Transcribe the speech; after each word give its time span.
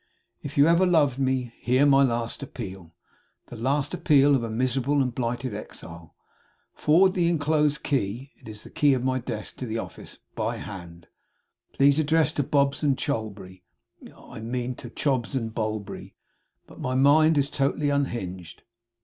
'If 0.41 0.57
you 0.57 0.65
ever 0.67 0.87
loved 0.87 1.19
me, 1.19 1.53
hear 1.59 1.85
my 1.85 2.01
last 2.01 2.41
appeal! 2.41 2.95
The 3.49 3.55
last 3.55 3.93
appeal 3.93 4.33
of 4.33 4.41
a 4.43 4.49
miserable 4.49 4.99
and 4.99 5.13
blighted 5.13 5.53
exile. 5.53 6.15
Forward 6.73 7.13
the 7.13 7.29
inclosed 7.29 7.81
it 7.93 8.47
is 8.49 8.63
the 8.63 8.71
key 8.71 8.95
of 8.95 9.03
my 9.03 9.19
desk 9.19 9.57
to 9.57 9.67
the 9.67 9.77
office 9.77 10.17
by 10.35 10.57
hand. 10.57 11.05
Please 11.71 11.99
address 11.99 12.31
to 12.31 12.41
Bobbs 12.41 12.81
and 12.81 12.97
Cholberry 12.97 13.61
I 14.17 14.39
mean 14.39 14.73
to 14.77 14.89
Chobbs 14.89 15.35
and 15.35 15.53
Bolberry 15.53 16.15
but 16.65 16.79
my 16.79 16.95
mind 16.95 17.37
is 17.37 17.51
totally 17.51 17.91
unhinged. 17.91 18.63